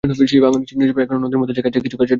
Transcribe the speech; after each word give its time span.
সেই 0.31 0.41
ভাঙনের 0.45 0.67
চিহ্ন 0.69 0.79
হিসেবে 0.83 1.01
এখনো 1.03 1.19
নদীর 1.23 1.39
মধ্যে 1.41 1.55
জেগে 1.57 1.69
আছে 1.69 1.79
কিছু 1.85 1.97
গাছের 1.99 2.07
ডাল। 2.09 2.09